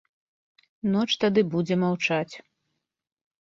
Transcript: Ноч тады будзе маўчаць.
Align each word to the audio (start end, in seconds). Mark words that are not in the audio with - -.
Ноч 0.95 1.09
тады 1.25 1.43
будзе 1.57 1.75
маўчаць. 1.83 2.33